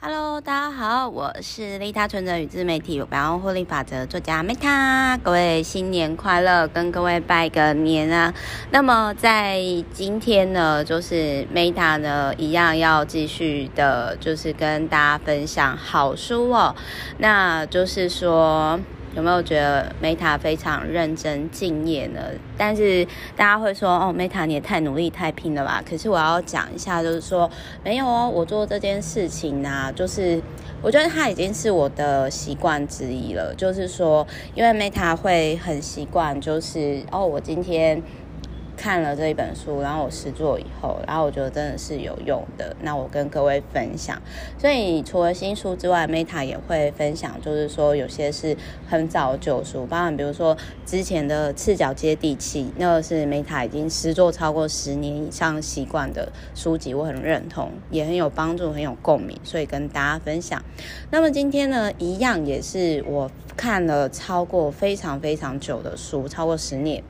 [0.00, 8.34] Hello，大家好，我是利他存折与自媒体百万获利法则作家 Meta，各位新年快乐，跟各位拜个年啊！
[8.70, 9.60] 那么在
[9.92, 16.74] 今天呢，就是 Meta 呢一样要继续的，就是跟大家分享好书哦，
[17.18, 18.78] 那就是说。
[19.14, 22.20] 有没有觉得 Meta 非常认真敬业呢？
[22.58, 23.04] 但是
[23.36, 25.82] 大家会说哦，Meta 你也太努力太拼了吧？
[25.88, 27.48] 可是我要讲一下，就是说
[27.84, 30.40] 没有哦，我做这件事情呢、啊，就是
[30.82, 33.54] 我觉得它已经是我的习惯之一了。
[33.56, 38.02] 就是说，因为 Meta 会很习惯，就是哦，我今天。
[38.76, 42.76] 看了这一本书，然后我实作以后，然后我觉得真的是有用的。
[42.82, 44.20] 那我跟各位分享。
[44.58, 48.56] 所以除了新书之外，Meta 也会分享，就是说有些是
[48.88, 60.62] 很早旧书，包含比如说之前的《赤脚接地气》，那个是 Meta 已经实作超过十年以上习惯的书籍，我很认同，也很有帮助，很有共鸣，所以跟大家分享。
[61.10, 67.02] 那么今天呢，一样也是我看了超过非常非常久的书，超过十年，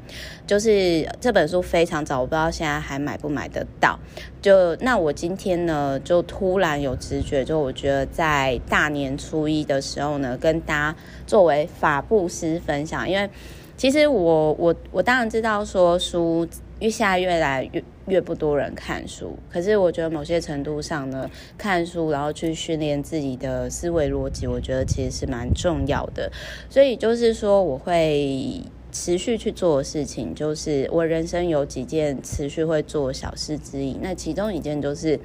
[0.46, 1.54] 就是这本书。
[1.62, 3.98] 非常早，我不知道现在还买不买得到。
[4.42, 13.08] 就那我今天呢，就突然有直觉，就我觉得在大年初一的时候呢，跟大家作为法布施分享。
[13.08, 13.28] 因为
[13.76, 16.46] 其实我我我当然知道说书
[16.80, 26.30] 越下越来越越不多人看书，可是我觉得某些程度上呢，看书然后去训练自己的思维逻辑，我觉得其实是蛮重要的。
[26.68, 28.60] 所以就是说我会。
[28.94, 33.98] 持续去做的事情，就是我人生有几件持续会做小事之一。
[34.00, 35.18] 那其中一件就是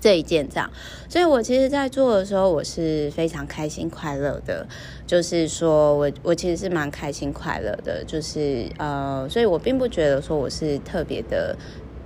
[0.00, 0.70] 这一件这样，
[1.08, 4.64] 所以我其实，在做的时候，我是非常开心快乐的。
[5.06, 11.56] 就是说我我其实是蛮开心快乐的，就是呃，所以我并不觉得说我是特别的。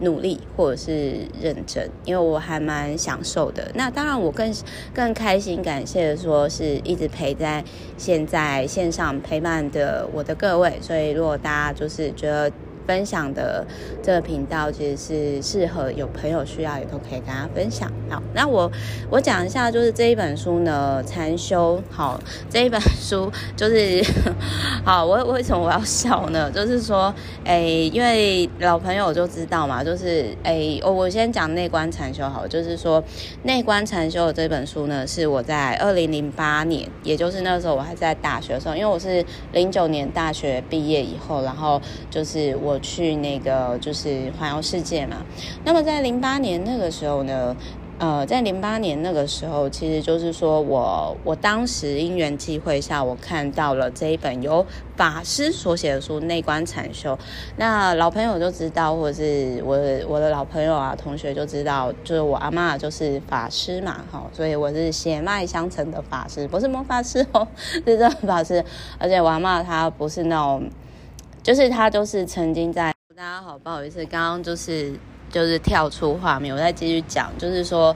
[0.00, 3.70] 努力或者是认真，因为我还蛮享受的。
[3.74, 4.52] 那当然，我更
[4.94, 7.64] 更开心、感谢说，是一直陪在
[7.96, 10.78] 现在线上陪伴的我的各位。
[10.80, 12.50] 所以，如果大家就是觉得。
[12.86, 13.64] 分享的
[14.02, 17.90] 这个频道其实是适合有朋友需要，也都可以跟他分享。
[18.10, 18.70] 好，那我
[19.10, 21.82] 我讲一下，就是这一本书呢，禅修。
[21.90, 22.20] 好，
[22.50, 24.04] 这一本书就是
[24.84, 26.50] 好，我为什么我要笑呢？
[26.50, 27.60] 就是说，哎，
[27.92, 33.02] 因为老朋友就知道嘛，就是哎，我我先讲内观禅修好，就是说
[33.44, 42.71] 内观禅修的这本书呢，是我在二零零八年，也就是那时候我还在大学的时候，因为我是零九年大学毕业以后，然后就是我。
[42.72, 45.18] 我去那个就是环游世界嘛，
[45.62, 47.54] 那么在零八年那个时候呢，
[47.98, 54.64] 呃，在零八年那个时候，其实就是说我我当时因缘际会下，我看到了这一本由
[54.96, 57.12] 法师所写的书《内观禅修》。
[57.58, 59.76] 那老朋友就知道，或是我
[60.08, 68.64] 我的老朋友啊同学就知道，就是我阿嬷就是法师嘛，哈，所以我是血脉相承的法师，不是魔法师哦， 是真的法师。
[68.98, 70.70] 而且我阿嬷她不是那种。
[71.42, 72.92] 就是他，就是曾经在。
[73.16, 74.92] 大家好，不好意思，刚刚就是
[75.28, 77.94] 就是跳出画面，我再继续讲，就是说，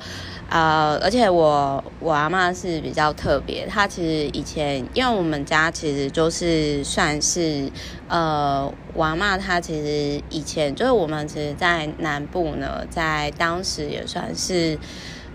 [0.51, 7.71] 呃，而且我我阿嬷是比较特别，她其实以前，因为我们家其实就是算是，
[8.09, 14.77] 呃，我阿嬷她其实以前就是我们其实，在南部呢，在当时也算是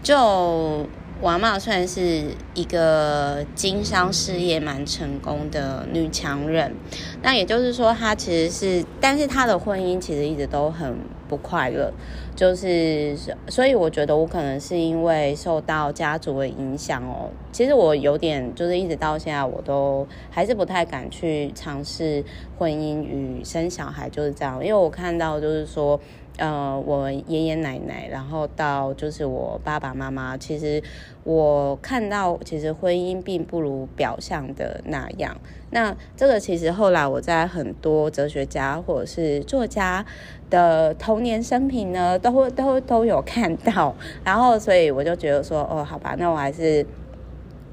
[0.03, 0.85] 就。
[1.21, 2.23] 我阿嬷算是
[2.55, 6.73] 一个经商事业蛮成功的女强人，
[7.21, 10.97] 那也就是说，她其实是，但是她的婚姻其实一直都很
[11.29, 11.93] 不快乐，
[12.35, 13.15] 就是，
[13.47, 22.23] 所以我觉得我可能是因为受到家族的影响哦，其实我有点就是一直到现在我都还是不太敢去尝试
[22.57, 25.99] 婚姻与生小孩，就是这样，因为我看到就是说。
[26.41, 30.81] 呃，我爷爷奶奶，然后到就是我爸爸妈妈，其实
[31.23, 35.37] 我看到，其实婚姻并不如表象的那样。
[35.69, 40.03] 那这个其实后来我在很多哲学家或者是作家
[40.49, 43.95] 的童年生平呢，都会都都有看到。
[44.23, 46.83] 然后，所以我就觉得说，哦，好吧，那我还是。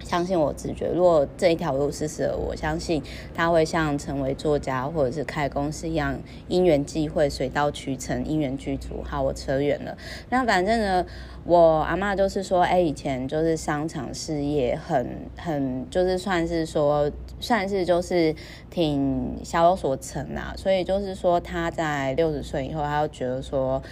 [0.08, 3.02] 相信我直觉，如果这一条路是适合我，相信
[3.34, 6.18] 他会像成为作家或者是开公司一样，
[6.48, 9.02] 因缘际会，水到渠成，因缘具足。
[9.04, 9.94] 好，我扯远了。
[10.30, 11.04] 那反正呢，
[11.44, 15.06] 我阿嬷就是说，哎，以前就是商场事业很
[15.36, 18.34] 很，就是算是说，算是就是
[18.70, 20.54] 挺小有所成啊。
[20.56, 23.82] 所以就是说，他在六十岁以后，他就觉得说。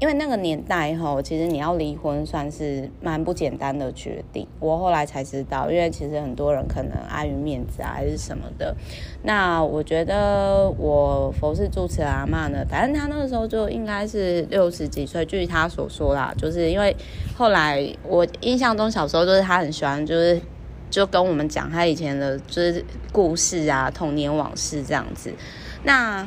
[0.00, 4.46] 因为那个年代吼，其实你要离婚算是蛮不简单的决定。
[4.60, 8.76] 我后来才知道，因为其实很多人可能碍于面子啊，还是什么的。
[9.24, 16.94] 那我觉得我佛事住持阿嬷呢，反正他那个时候就应该是六十几岁，据他所说啦，就是因为
[17.36, 20.40] 后来我印象中小时候就是他很喜欢，就是
[20.88, 25.34] 就跟我们讲他以前的就是故事啊，童年往事这样子。
[25.82, 26.24] 那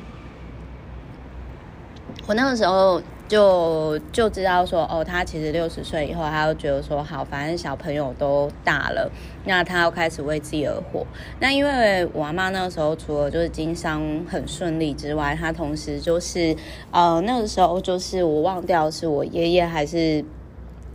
[2.28, 3.02] 我那个时候。
[3.32, 9.10] 就就知道说哦，他其实六十岁以后，他就觉得说好，反正小朋友都大了，
[9.46, 11.08] 那他要开始为自己而活。
[11.40, 16.54] 那因为我阿妈那个时候除了就是经商很顺利之外，她同时就是
[16.92, 20.26] 呃那个时候就是我忘掉是我爷爷还是。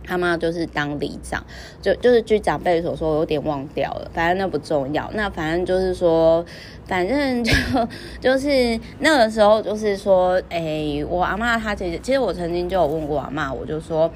[0.07, 1.43] 他妈就是当里长，
[1.81, 4.09] 就就是据长辈所说，我有点忘掉了。
[4.13, 6.45] 反正那不重要，那反正就是说，
[6.85, 7.51] 反正就
[8.21, 14.09] 就是那个时候，就是说，哎、我阿妈她其实，其实我曾经就有问过阿妈，我就说。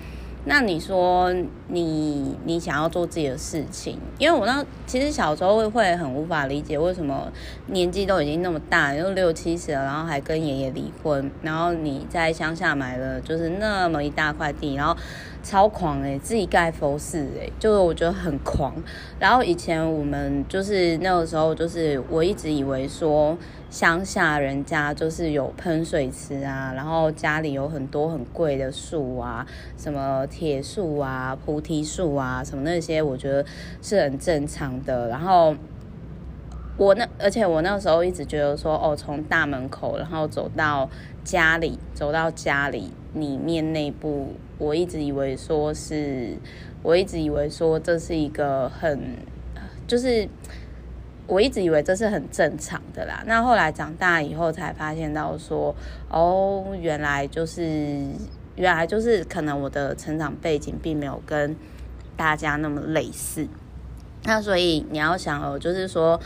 [0.43, 1.31] 那你说
[1.67, 7.31] 你你想要做自己的事情，因为我那其实小时候会会很无法理解为什么
[7.67, 14.97] 年纪都已经那么大，又六七十了，然后还跟爷爷离婚，然后你在乡下买了就是那么一大块地，然后
[15.43, 18.73] 超狂哎、欸，自己盖佛寺哎、欸，就是我觉得很狂。
[19.19, 23.37] 然后以前我们就是那个时候，就是我一直以为说。
[23.71, 29.47] 乡下人家就是有喷水池啊，然后家里有很多很贵的树啊，
[29.77, 33.45] 什么铁树啊、菩提树啊，什么那些，我觉得
[33.81, 35.07] 是很正常的。
[35.07, 35.55] 然后
[36.75, 40.89] 我那，而且我那时候一直觉得说，哦，从大门口，然后走到
[41.23, 46.35] 家里，走到家里里面内部，我一直以为说是，
[46.83, 49.17] 我一直以为说这是一个很，
[49.87, 50.27] 就是。
[51.27, 55.73] 我一直以为这是很正常的啦，那后来长大以后才发现到说，
[56.09, 58.01] 哦，原来就是
[58.57, 61.55] 原来就是可能我的成长背景并没有跟
[62.17, 63.47] 大家那么类似，
[64.23, 66.19] 那所以你要想哦，就是说，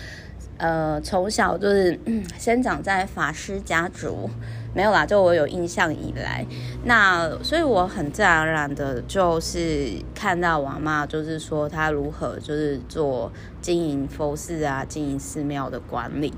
[0.58, 2.00] 呃，从小就是
[2.40, 4.28] 生长在法师家族。
[4.76, 6.46] 没有啦，就我有印象以来，
[6.84, 13.32] 那所以我很自然而然的，就是看到王妈，就是说她如何就是做
[13.62, 16.34] 经营佛寺啊，经营寺庙的管理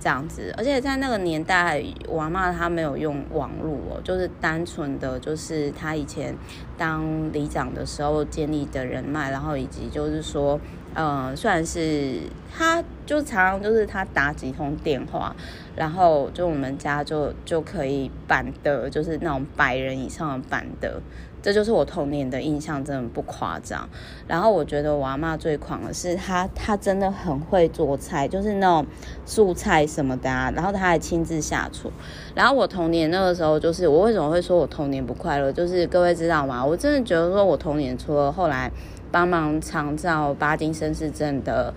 [0.00, 6.34] 这样子，而且在那个年代，王妈她没有用网络哦，就是单纯的就是她以前
[6.78, 10.58] 当里长的时候建立的人脉，然后以及就是说。
[10.94, 12.18] 嗯，算是
[12.54, 15.34] 他，就常常就是他打几通电话，
[15.74, 21.00] 然后就我们家就就可以办的，就是那种百人以上的办的，
[21.40, 23.88] 这就是我童年的印象，真的不夸张。
[24.28, 28.86] 然后我觉得我阿嬷最狂的是她，她真的很会做菜，就是那种
[29.24, 31.90] 素菜什么的啊，然后她还亲自下厨。
[32.34, 36.62] 然后我童年那个时候，就是我为什么会说我童年不快乐，就是各位知道吗？
[36.62, 38.70] 我真的觉得说我童年除了后来。
[39.12, 41.72] 帮忙长照巴金森氏症的，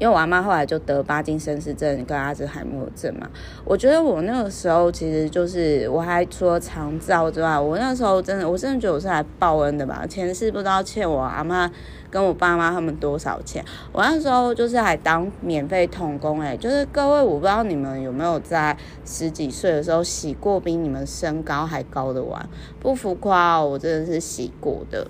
[0.00, 3.30] 因为我阿妈后来就得巴金森氏症跟阿兹海默症嘛。
[3.64, 10.04] 我觉得我那个时候其实就是我还除了长照之外，我那时候真的，我真的觉得我是来报恩的吧。
[10.06, 11.70] 前世不知道欠我阿妈
[12.10, 13.64] 跟我爸妈他们多少钱。
[13.92, 22.48] 我那时候就是还当免费童工哎，就是各位，我不知道你们有没有在十几岁的时候洗过比你们身高还高的碗，
[22.80, 25.06] 不浮夸哦，我真的是洗过的。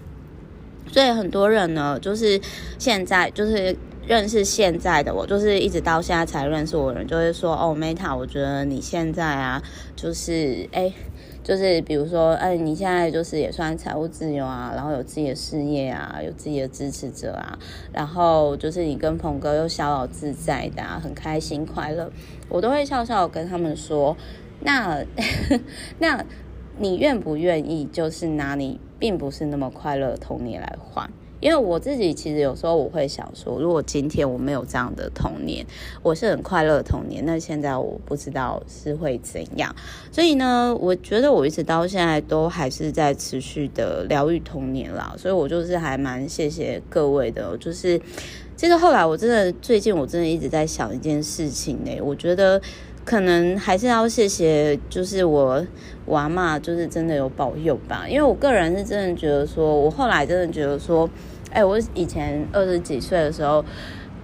[0.88, 2.40] 所以很多人呢，就是
[2.78, 9.62] 现在就是认识现在的我，就是一直到现在才认识我的人，就会说哦，Meta，我觉得你现在啊，
[9.94, 10.92] 就是哎，
[11.44, 17.56] 就是比如说哎，你现在就是也算财务自由啊，然后有自己的事业啊，有自己的支持者啊，
[17.92, 22.10] 然后就是你跟鹏哥又逍遥自在的啊，很开心快乐，
[22.48, 24.16] 我都会笑笑跟他们说，
[24.62, 25.04] 那
[26.00, 26.24] 那
[26.78, 28.80] 你愿不愿意，就是拿你。
[29.00, 35.64] 并不是那么快乐的童年来换，因为我自己其实有时候我会想说，如果今天我没有这样的童年，
[36.02, 39.74] 我是很快乐的童年，那现在我不知道是会怎样。
[40.12, 47.56] 所以呢，我觉得我一直到现在都还是在持续的疗愈童年啦，所以我就是还蛮谢谢各位的。
[47.56, 47.98] 就是
[48.54, 52.60] 其实后来我真的最近我真的一直在想一件事情呢，我觉得。
[53.04, 55.66] 可能还是要谢谢，就是我
[56.06, 58.04] 娃妈，就是真的有保佑吧。
[58.08, 61.08] 因为我个人是真的觉得说，我后来真的觉得说，
[61.50, 63.64] 哎，我以前二十几岁的时候，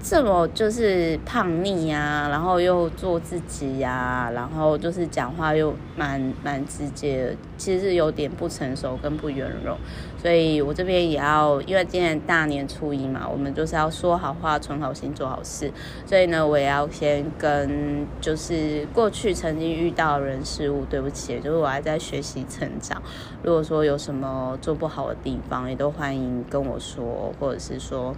[0.09, 9.77] 这么就是叛逆啊，然后又做自己呀、然后就是讲话又蛮蛮直接的，其实有点不成熟跟不圆融。
[10.17, 15.73] 所以我这边也要，因为今年大年初一嘛，我们就是要说好话、存好心、做好事。
[16.07, 23.03] 所以呢，我也要先跟就是过去曾经遇到的人事物，对不起，就是我还在学习成长。
[23.43, 28.15] 如果说有什么做不好的地方，也都欢迎跟我说，或者是说，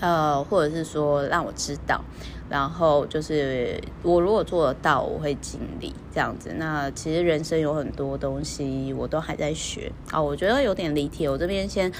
[0.00, 2.00] 呃，或者是说让我知道。
[2.48, 6.54] 然后就是我如果做得到，我会尽力这样子。
[6.58, 11.90] 那其实人生有很多东西我都还在学啊，我觉得有点离题，我这边先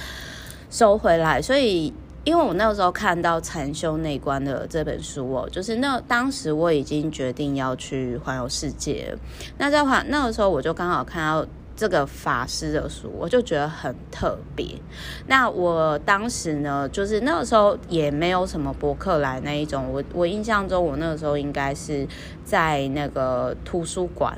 [0.69, 1.41] 收回来。
[1.41, 9.13] 所以，因为我那个时候看到《禅修内观》的这本书哦，就是那当时我已经决定要去环游世界。
[9.57, 11.45] 那在环那个时候，我就刚好看到。
[11.77, 14.75] 这个法师的书，我就觉得很特别。
[15.27, 19.87] 那我当时呢，就是那个时候也没有什么博客来那一种。
[19.93, 22.05] 我我印象中，我那个时候应该是
[22.43, 24.37] 在那个图书馆。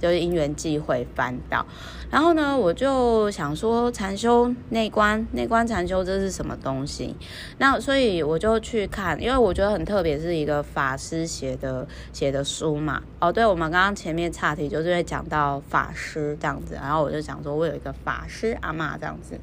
[0.00, 1.64] 就是因缘际会翻到，
[2.10, 7.14] 然后呢，我就想说禅修内观，内观禅修这是什么东西？
[7.58, 13.02] 那所以我就去看，因为我觉得很特别，是一个法师写的写的书嘛。
[13.20, 19.38] 哦，对，我们刚刚前面岔题，就是会讲到法师这样子，然后我就想说，我有一个法师阿嬷这样子，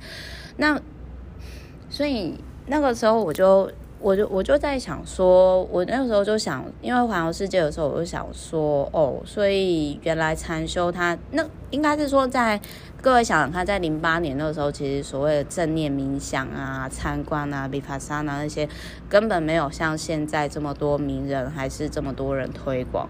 [0.58, 0.82] 那
[1.90, 2.34] 所以
[2.66, 3.72] 那个时候我就。
[4.00, 12.62] 我就我就在想说，我那个时候就想，因为环游世界的时候，我就想说，哦，所以原来禅修它那应该是说在，
[13.02, 18.70] 各位想想看，在零八年那个时候，其实所谓的正念冥想啊、参观啊、比帕萨那那些，
[19.10, 23.10] 根本没有像现在这么多名人还是这么多人推广。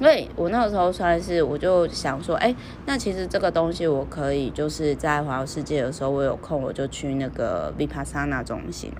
[0.00, 2.52] 所以我那个时候算是，我就想说，哎，
[2.86, 8.92] 那其实这个东西我可以就是在环游世界的时候，我有空我就去那个比帕萨那中心。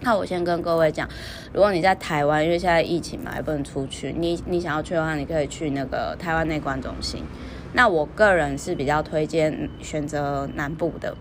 [0.00, 1.08] 那我先跟各位讲，
[1.52, 7.24] 如果你在台湾，因为现在疫情嘛，也不能出去，你你想要去的话，你可以去那个台湾内观中心。
[7.72, 11.14] 那我个人是比较推荐选择南部的，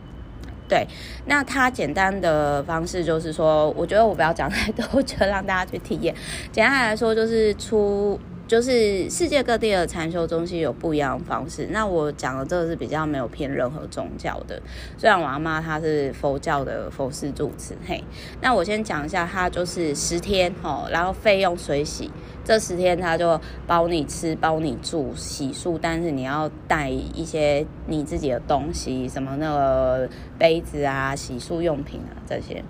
[0.70, 0.88] 对。
[1.26, 6.16] 那它简单的方式就是说，我觉得我不要讲太多， 就让大家去体验。
[6.52, 8.20] 简单来说，就是出。
[8.48, 11.68] 就是世界各地的禅修中心有不一样的方式。
[11.70, 14.62] 那我讲的这个是比较没有偏任何宗教的。
[14.98, 18.02] 虽然我阿妈她是佛教的佛事住持，嘿。
[18.42, 22.10] 那我先讲一下，它就是十天哦，然后费用随喜。
[22.46, 32.64] 这十天她就包你吃，包你住，洗漱，但是你要带一些你自己的东西，什么那个杯子啊、洗漱用品啊这些。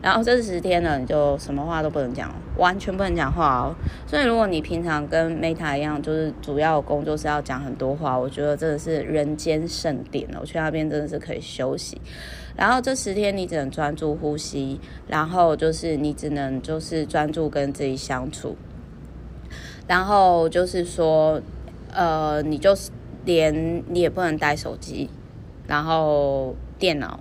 [0.00, 3.74] 然后这十天呢，你就什么话都不能讲，完全不能讲话哦。
[4.06, 10.38] 所以如果你平常跟 Meta 一样，就是主要工作是要讲很多话，我觉得真的是人间圣典哦。
[10.40, 12.00] 我去那边真的是可以休息。
[12.56, 18.56] 然后这十天你只能专注呼吸，然后就是你只能就是专注跟自己相处。
[19.86, 21.40] 然后就是说，
[21.92, 22.90] 呃，你就是
[23.24, 25.10] 连你也不能带手机，
[25.66, 27.18] 然后电脑，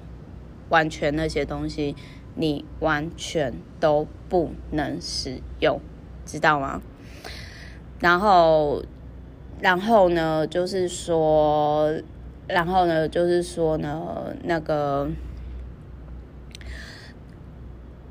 [0.70, 1.96] 完全那些东西。
[2.36, 5.80] 你完全都不能使用，
[6.26, 6.82] 知道吗？
[8.00, 8.82] 然后，
[9.60, 11.94] 然后呢，就是说，
[12.48, 15.10] 然后呢，就是说呢，那个，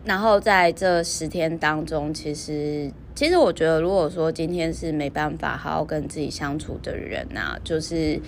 [0.05, 8.21] 然后在这十天当中，其实，其实我觉得，如果说今天是没办法好好跟自己相处的人啊，就是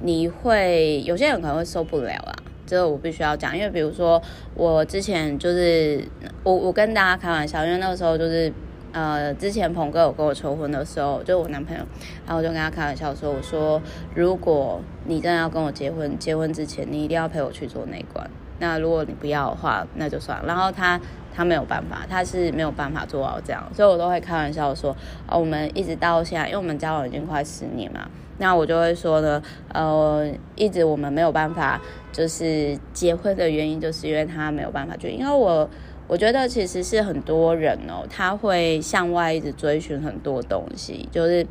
[0.00, 2.34] 你会有些人可能会受不了啊。
[2.66, 4.20] 这个我必须要讲，因为比如说
[4.54, 6.02] 我之前就是
[6.42, 8.52] 我我跟大家开玩笑，因为那个时候就是
[8.92, 11.82] 呃之前鹏哥有跟我求婚的时候，就我男朋友，
[12.26, 13.80] 然后我就跟他开玩笑说，我说
[14.14, 20.44] 如果你真的要跟我结婚，结婚之前你一定要陪我去做内关，那如果你不要的话，那就算了。
[20.46, 21.00] 然后他
[21.34, 24.96] 他没有办法，他是没有办法做到这样，所以我都会开玩笑说，
[25.28, 28.08] 哦，我们一直到现在，因为我们交往已经快十年嘛。
[28.38, 31.80] 那我就会说呢，呃，一直我们没有办法
[32.12, 35.68] 就是结婚的原因，就是因为他没有办法，就因为我
[36.06, 41.46] 我觉得其实是很多人哦，他会向外一直追寻很多东西，就是，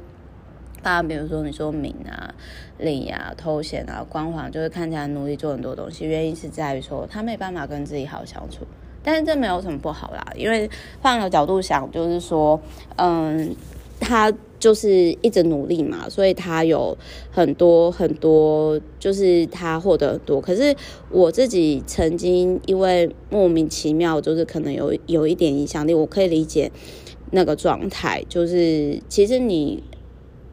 [0.84, 2.34] 大家比如说你说名啊、
[2.78, 8.66] 利啊、头衔啊、光环，就是看起来努力做很多东西，原因是在于说他没办法跟自己好相处，
[9.02, 10.70] 但是这没有什么不好啦，因为
[11.02, 12.60] 换个角度想，就是说，
[12.98, 13.56] 嗯，
[14.00, 14.32] 他。
[14.60, 16.98] 就是一直努力嘛，所以他有
[17.30, 20.42] 很多很多，就是他获得很多。
[20.42, 20.76] 可是
[21.12, 26.72] 我自己曾经因为莫名其妙，就是可能有有一点影响力，我可以理解
[27.32, 28.24] 那个状态。
[28.28, 29.84] 就是其实你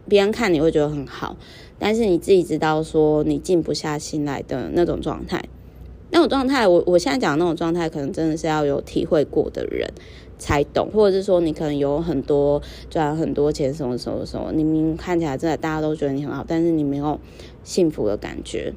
[0.09, 1.37] 别人看你会觉得很好，
[1.79, 5.43] 但是你自己知道说你静不下心来的那种状态。
[6.15, 9.91] 那种状态，我我现在讲的那种状态，可能真的是要有体会过的人
[10.43, 17.21] 才懂，或者是说你可能有很多赚很多钱，什么什么什么，你明明看起来真的大家都觉得你很好，但是你没有
[17.63, 18.75] 幸福的感觉。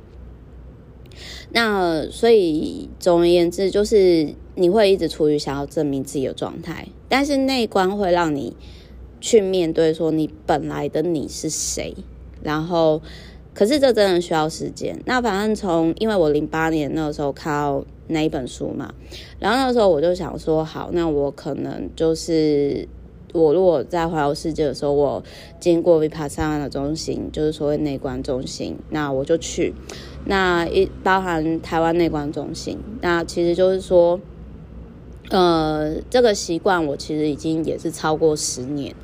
[1.51, 8.55] 那所以总而言之，就是你会一直处于想要证明自己的状态，但是内观会让你
[9.19, 11.95] 去面对说你本来的你是谁，
[12.43, 13.01] 然后
[13.55, 14.95] 可是这真的需要时间。
[15.05, 18.93] 那反正从因为我零八年那个时候看到那一本书嘛，
[19.39, 22.87] 然后那时候我就想说，好，那我可能就是。
[23.33, 25.21] 我如果在环游世界的时候，我
[25.59, 29.73] 经过 Vipassana 的中心，就是所谓内观中心，那我就去。
[30.23, 34.21] 那一包含台湾内观中心，那其实就是说，
[35.31, 38.95] 呃，这个习惯我其实已经也是超过十年。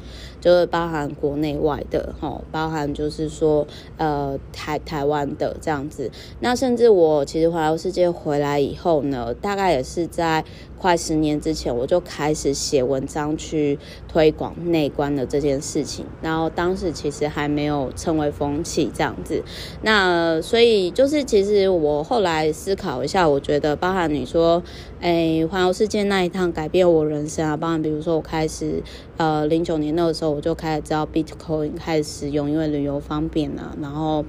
[0.41, 6.11] 就是包含国内外的齁，包含就是说，呃，台台湾的这样子。
[6.41, 10.43] 那甚至我其实环游世界回来以后呢，大概也是在
[10.77, 16.03] 快十年之前，我就开始写文章去推广内观的这件事情。
[16.23, 19.43] 然后当时其实还没有成为风气这样子。
[19.83, 24.63] 那所以就是其实我后来思考一下，我觉得包含你说，
[25.01, 28.83] 哎，环游世界那一趟改变我人生啊，包含比如说我开始。
[29.17, 33.75] 呃，零九年那个时候我就开始知道 Bitcoin 开始使用，因为旅游方便啊。
[33.79, 34.25] 然后，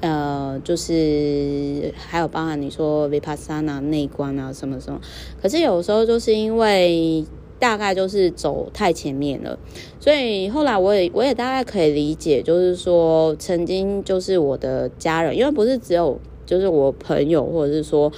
[0.00, 5.00] 呃，就是还有包含你说 Vipassana 内观啊什么什么。
[5.40, 7.24] 可是有时候就是因为
[7.60, 9.56] 大概就是走太前面了，
[10.00, 18.12] 所以后来我也我也大概可以理解，就是说曾经就是我的家人，因为不是只有就是我朋友或者是说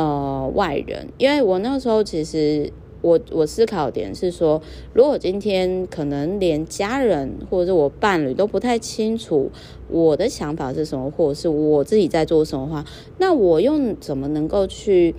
[0.00, 2.72] 呃外人，因为我那个时候其实。
[3.02, 4.60] 我我思考点是说，
[4.92, 9.50] 如果今天可能连家人或者是我伴侣都不太清楚
[9.88, 12.84] 我的想法是什么，或者是我自己在做什么话，
[13.16, 15.14] 那我又怎么能够去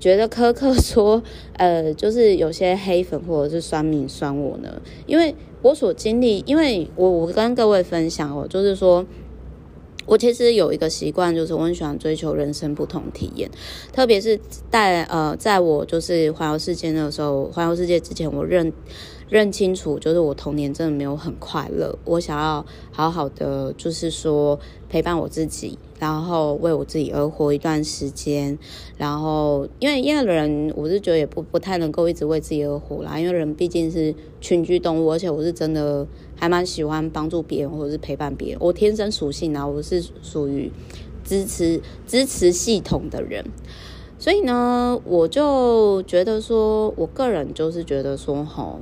[0.00, 1.22] 觉得苛刻说，
[1.58, 4.80] 呃，就是有些黑粉或者是酸民酸我呢？
[5.06, 9.04] 因为我所经历，因为我我跟各位分享哦，就是说。
[10.08, 13.50] 我其实有一个习惯，就是我很喜欢追求人生不同体验，
[13.92, 18.72] 特别是在呃，在我就是环游世界的时候，环游世界之前，我认
[19.28, 25.78] 认清楚，就是我童年真的没有很快乐，我想要好好的，就是说陪伴我自己。
[25.98, 28.56] 然后为我自己而活一段时间，
[28.96, 36.06] 然后因为因为人，我是觉得也不不太能够一直为自己而活啦，因为人毕竟是群居动物，而且我是真的
[36.38, 40.70] 还蛮喜欢帮助别人或者是陪伴别人，我天生属性啊，我是属于
[41.24, 43.44] 支持支持系统的人，
[44.18, 48.80] 所以呢，我就觉得说，我个人就是觉得说，吼，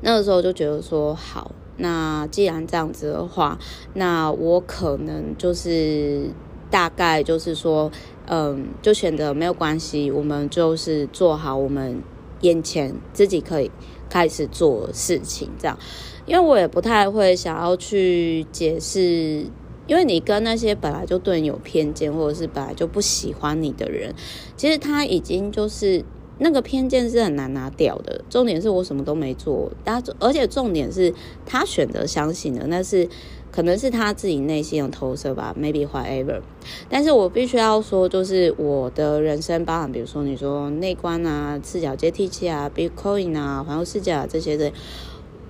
[0.00, 1.52] 那个时候就觉得说好。
[1.82, 3.58] 那既然这样子的话，
[3.94, 6.26] 那我可能就是
[6.70, 7.90] 大概就是说，
[8.26, 12.02] 嗯，就选择没有关系，我们就是做好我们
[12.42, 13.70] 眼前自己可以
[14.10, 15.78] 开始做事情，这样。
[16.26, 19.46] 因为我也不太会想要去解释，
[19.86, 24.14] 因为你跟那些本来就对你有偏见，或者是本来就不喜欢你的人，
[24.56, 26.04] 其实他已经就是。
[26.42, 31.12] 那个偏见是很难拿掉的，重点是我什么都没做，但而且重点是
[31.44, 33.06] 他选择相信的，那是
[33.50, 36.40] 可能是他自己内心的投射吧，maybe whatever。
[36.88, 44.72] 但是我必须要说，就是我的人生包含，比如说你说内观啊、赤脚接地气啊、Bitcoin 啊、环游世界啊这些的，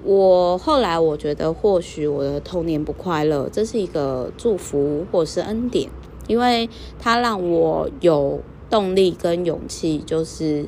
[0.02, 5.88] 我后来我觉得或许我的童年不快乐，这是一个祝福或是恩典，
[6.26, 8.40] 因为它让我有。
[8.70, 10.64] 动力跟勇气，就是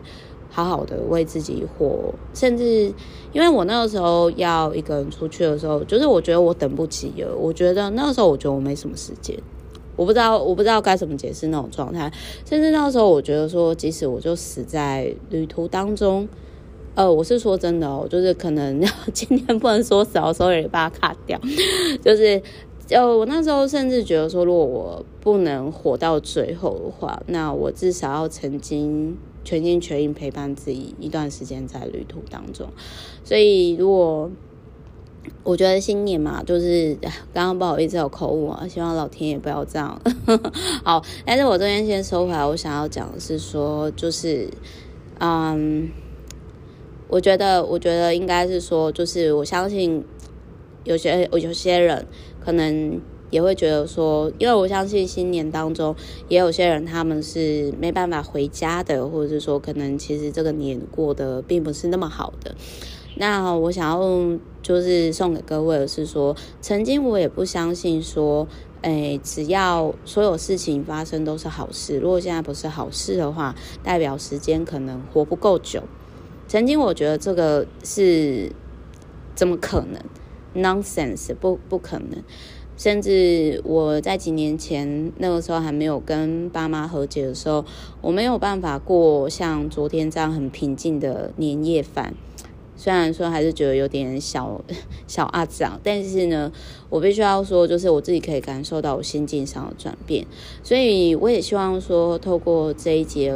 [0.52, 2.14] 好好的为自己活。
[2.32, 2.92] 甚至
[3.32, 7.34] 因为我那个时候要一个人出去的时候，就是我觉得我等不及了。
[7.36, 9.36] 我觉得那个时候，我觉得我没什么时间。
[9.96, 12.12] 我不知道，我不知道该怎么解释那种状态。
[12.44, 16.28] 甚至那个时候，我觉得说，即使我就死在旅途当中，
[16.94, 18.80] 呃，我是说真的哦，就是可能
[19.12, 21.40] 今天不能说死，所以把它卡掉，
[22.04, 22.40] 就是。
[22.90, 32.68] 呃我那时候甚至觉得说，如果我不能活到最后的话，那我至少要曾经全心全意陪伴自己一段时间在旅途当中。
[33.24, 34.30] 所以，如果
[35.44, 36.96] 我觉得新年嘛，就是
[37.32, 40.00] 刚刚不好意思有口误啊，希望老天爷不要这样。
[40.84, 44.48] 好，但是我这边先收回来，我想要讲的是说，就是
[45.18, 45.90] 嗯，
[47.08, 50.04] 我觉得，我觉得应该是说，就是我相信
[50.84, 52.06] 有些有些人。
[52.44, 53.00] 可能
[53.32, 55.96] 也会觉得说，因为我相信新年当中
[56.28, 62.54] 也有些人他们是没办法回家的，或者是说可能其实这个年过得并不是那么好的。
[63.16, 68.46] 那我想要就是送给各位的是说，曾经我也不相信说，
[68.82, 71.98] 诶，只要所有事情发生都是好事。
[71.98, 75.82] 如果现在不是好事的话，代表时间可能活不够久。
[76.48, 78.52] 曾经我觉得这个是
[79.34, 80.02] 怎么可能
[80.54, 82.22] ？Nonsense，不不可能。
[82.82, 87.64] 甚至我在几年前那个时候还没有跟爸妈和解的时候，
[88.00, 92.12] 我没有办法过像昨天这样很平静的年夜饭。
[92.76, 94.60] 虽然说还是觉得有点小
[95.06, 96.50] 小阿长，但是呢，
[96.90, 100.26] 我必须要说，就是我自己可以感受到我心境上的转变，
[100.64, 103.32] 所以我也希望说，透过这一节。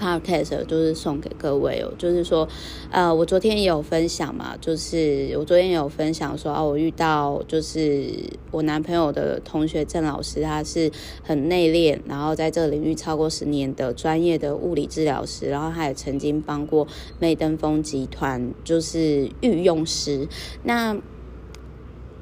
[0.00, 2.48] Podcast 就是送给各位哦，就是说，
[2.90, 8.08] 呃，我昨天也有分享嘛，就是我昨天也有分享说啊，我遇到就是
[8.50, 10.90] 我男朋友的同学郑老师，他是
[11.22, 20.26] 很内敛，然后在这个领域超过十年的专业的物理治疗师，然后他也曾经帮过媚登峰集团，就是御用师，
[20.62, 20.96] 那。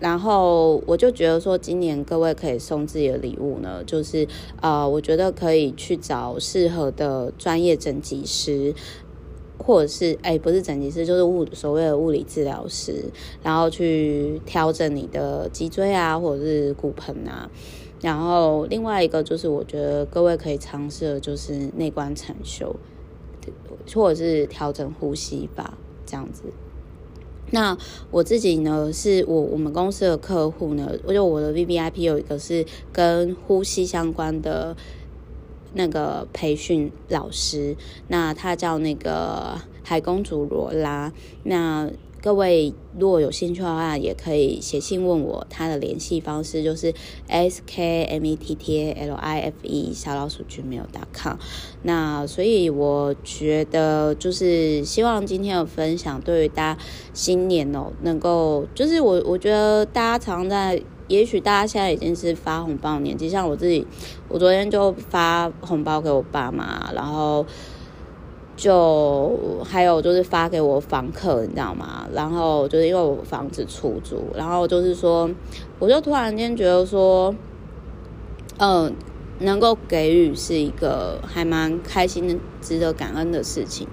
[0.00, 4.26] 然后我就觉得说，今年各位可以送自己的礼物呢，就是
[4.60, 8.74] 呃，我觉得可以去找适合的专业整脊师，
[9.58, 13.06] 或者是哎，不是整脊师，就是物所谓的物理治疗师，
[13.42, 17.50] 然后去调整你的脊椎啊，或者是骨盆啊。
[18.00, 22.76] 然后另外一个就是，我觉得各位可以尝试的就是内观禅修，
[23.92, 26.44] 或者是调整呼吸吧这样子。
[27.50, 27.76] 那
[28.10, 34.76] 我自己呢，是我我们公司的客户呢，我就我的 VVIP 有一个是跟呼吸相关的
[35.74, 37.76] 那个培训老师，
[38.08, 41.12] 那他叫那个海公主罗拉，
[41.44, 41.90] 那。
[42.20, 46.92] 各位如果有兴趣的话，也可以写信问我，他的联系方式就是
[47.28, 51.36] s k m e t t l i f e 小老鼠 gmail.com。
[51.82, 56.80] 那所以我觉得就是希望今天的分享对于大家
[57.14, 63.86] 新年哦，能够就是我我觉得大家常在，也许大家现在已经是发红包年纪，像我自己，
[64.28, 67.46] 我昨天就发红包给我爸妈，然后。
[68.58, 72.08] 就还有就是发给我房客，你知道吗？
[72.12, 75.30] 然后就是因为我房子出租，然后就是说，
[75.78, 77.32] 我就突然间觉得说，
[78.58, 78.92] 嗯、
[79.38, 83.86] 能够给予是一个还蛮开心的、值得感恩的事情。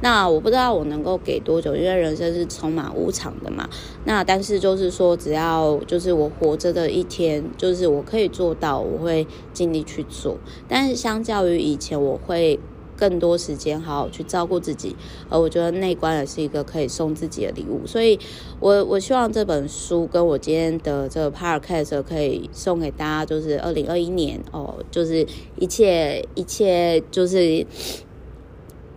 [0.00, 3.68] 那我不知道我能够给多久，因为人生是充满无常的嘛。
[4.04, 10.38] 那但是就是说，只要就是我活着的一天，就是我可以做到，我会尽力去做。
[10.66, 12.58] 但是相较于以前，我会。
[12.98, 14.96] 更多时间好好去照顾自己，
[15.30, 18.18] 而我觉得内观也是一个可以送自己的礼物，所以
[18.58, 25.24] 我我希望这本书跟我今天的这个 podcast 可以送给大家，就是二零二一年哦，就是
[25.56, 27.64] 一切一切就是。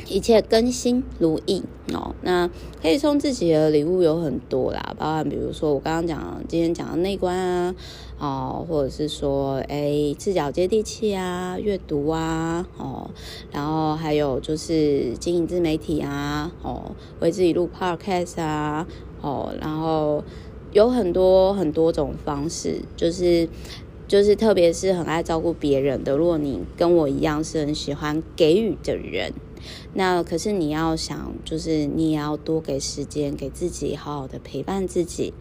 [0.07, 2.49] 一切更新如意哦，那
[2.81, 7.75] 可以送自己的礼物有很多啦，包含比如说我刚刚讲今天讲的内观啊，
[8.19, 13.09] 哦，或者是说诶赤脚接地气啊，阅读啊，哦，
[13.51, 18.87] 然后还有就是经营自媒体啊，哦，为自己录 podcast 啊，
[19.21, 20.23] 哦，然后
[20.71, 23.47] 有很多很多种方式，就是
[24.07, 29.33] 就是特别是很爱照顾别人的，如果你跟我一样是很喜欢给予的人。
[29.93, 35.33] 那可是你要想，就是你也要多给时间给自己，好好的陪伴自己，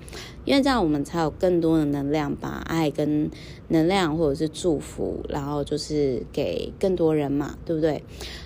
[0.45, 3.31] 因为这样我们才有更多的能量，把爱跟
[3.69, 8.03] 能量或者是祝福，然后就是给更多人嘛，对不对？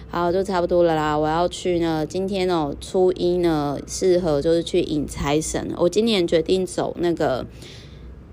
[0.09, 1.19] 好，就差不多了啦。
[1.19, 5.73] 我要去呢，今天哦，初一呢，适合就是去迎财神。
[5.79, 7.47] 我今年决定走那个。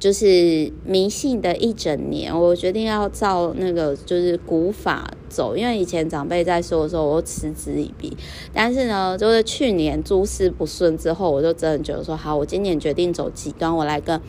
[0.02, 8.18] 就是迷信的一整年，我决定要照那个就是古法走，因为以前长辈在说的时候，我都嗤之以鼻。
[8.52, 14.20] 但是呢，就是去年诸事不顺之后，我就真的觉得说，好，我今年决定走极端，我来个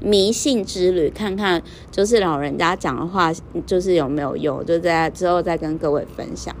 [0.00, 3.32] 迷信之旅，看看就是老人家讲的话，
[3.64, 6.54] 就是有没有用，就在之后再跟各位分享。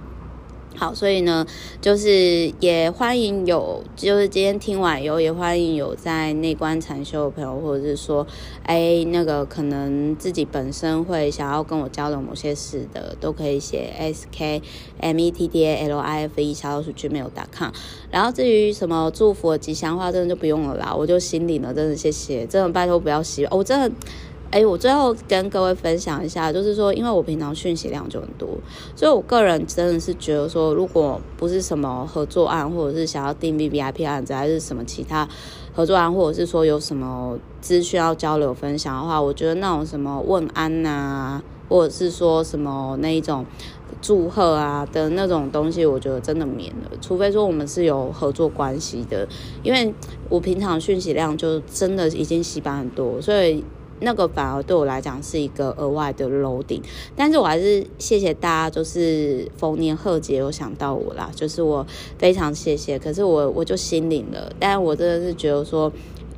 [0.74, 1.46] 好，所以呢，
[1.80, 8.26] 就是也欢迎有，就是今天听完以后，也欢迎有在内观禅修的朋友，或者是说，
[8.64, 14.60] 哎，那个可能自己本身会想要跟我交流某些事的，都可以写 s k
[14.98, 17.70] m e t t a l i f e 小老鼠 gmail.com。
[18.10, 23.90] 然后至于什么祝福吉祥话，真的就不用了啦，我就心领了，真的谢谢，真的拜托不要洗，我真的。
[24.52, 28.50] 哎，我最后跟各位分享一下，就是说，因为我平常讯息量就很多，
[28.94, 35.26] 所以我个人真的是觉得说，如果不是什么合作案，或者是想要订 VVIP 案子，还是什么其他
[35.74, 43.46] 合作案，或者是说有什么资讯要交流分享的话，我觉得那种什么问安呐、啊，或者是说什么那一种
[44.02, 49.26] 祝贺啊的那种东西，我觉得真的免了，除非说我们是有合作关系的，
[49.62, 49.94] 因为
[50.28, 53.64] 我平常讯息量就真的已经洗版很多，所以。
[54.02, 56.82] 那个反而对我来讲是一个额外的楼顶。
[57.16, 61.86] 但是我还是谢谢大家，就是逢年贺节有想到我啦，就是我
[62.18, 62.98] 非常谢谢。
[62.98, 65.92] 可是我我就心领了，但我真的是觉得说。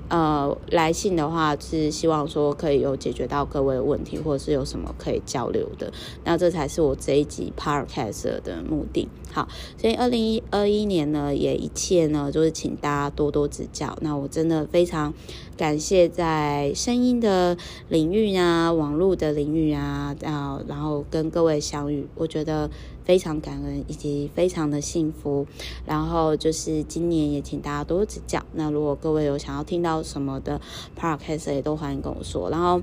[0.08, 5.92] 呃，来信的话是希望说可以有解决到各位的问题，或者是有什么可以交流的，
[6.24, 9.08] 那这才是我这一集 Podcast 的目的。
[9.32, 13.96] 好，所以二零二一年呢，也一切呢，就是请大家多多指教。
[14.00, 15.12] 那我真的非常
[15.56, 17.56] 感谢在声音的
[17.88, 22.70] 领域啊，网络的领域啊，啊，然后跟各位相遇，我觉得
[23.04, 25.46] 非常感恩，以及非常的幸福。
[25.86, 28.42] 然后就是今年也请大家多多指教。
[28.54, 30.60] 那如果各位有想要听到什么的
[30.98, 32.50] Podcast，也都欢迎跟我说。
[32.50, 32.80] 然后。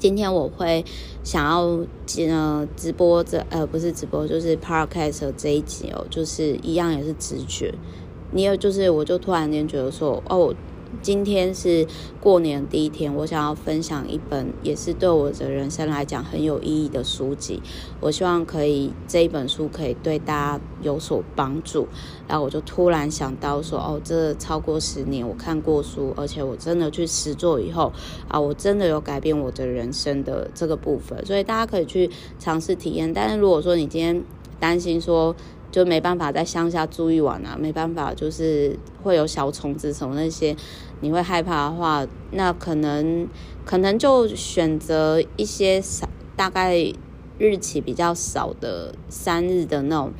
[0.00, 0.84] 今天我会
[1.22, 1.60] 想要
[2.28, 7.72] 呃直播这呃不是直播就是 Podcast 这一集哦，就是一样也是直觉，
[8.32, 10.52] 你有就是我就突然间觉得说哦。
[11.02, 11.86] 今天是
[12.20, 17.62] 过年第一天，我想要分享一本也是对我的人生来讲很有意义的书籍。
[18.00, 21.86] 我希望可以这一本书可以对大家有所帮助。
[22.26, 27.92] 然后我就突然想到说，哦，这超过十年我看过书，而且我真的去实做以后
[28.28, 31.24] 啊，我真的有改变我的人生的这个部分。
[31.24, 33.12] 所以大家可以去尝试体验。
[33.12, 34.24] 但是如果说你今天
[34.58, 35.34] 担心说，
[35.70, 40.56] 就没办法在乡下住一晚啊，没办法，就是会有小虫子什么那些，
[41.00, 43.28] 你会害怕的话，那可能
[43.64, 46.76] 可能就选择一些少，大概
[47.38, 50.12] 日期比较少的三日的那种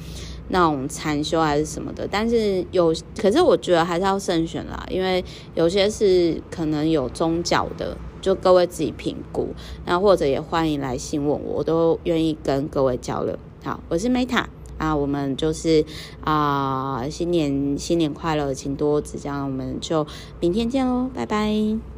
[0.49, 2.07] 那种禅修还是什么的。
[2.11, 9.49] 但是有，可是我觉得还是要慎选啦，因为有些是可能有宗教的，就各位自己评估。
[9.85, 13.37] 那或者也欢迎来信问我，我都愿意跟各位交流。
[13.65, 14.45] 好，我是 Meta。
[14.79, 15.85] 那，我们就是
[16.25, 20.07] 啊，新年新年快乐，请多指教，我们就
[20.41, 21.96] 明天见喽，拜拜。